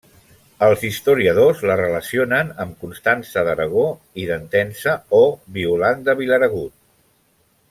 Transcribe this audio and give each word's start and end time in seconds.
Els 0.67 0.85
historiadors 0.87 1.61
la 1.71 1.75
relacionen 1.81 2.49
amb 2.65 2.81
Constança 2.85 3.45
d'Aragó 3.49 3.87
i 4.23 4.27
d'Entença 4.33 4.97
o 5.23 5.23
Violant 5.59 6.07
de 6.11 6.21
Vilaragut. 6.25 6.79